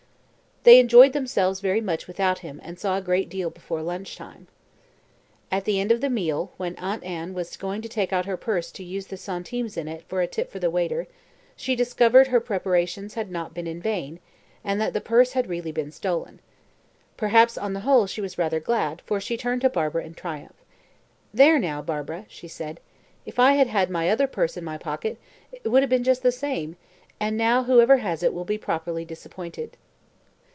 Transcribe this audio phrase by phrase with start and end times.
[0.63, 4.45] They enjoyed themselves very much without him, and saw a great deal before lunch time.
[5.51, 8.37] At the end of the meal, when Aunt Anne was going to take out her
[8.37, 11.07] purse to use the centimes in it for a tip for the waiter,
[11.55, 14.19] she discovered her preparations had not been in vain,
[14.63, 16.39] and that the purse really had been stolen.
[17.17, 20.61] Perhaps, on the whole, she was rather glad, for she turned to Barbara in triumph.
[21.33, 22.79] "There now, Barbara," she said,
[23.25, 25.17] "if I had had my other purse in my pocket,
[25.51, 26.75] it would have been just the same,
[27.19, 29.75] and now whoever has it will be properly disappointed!"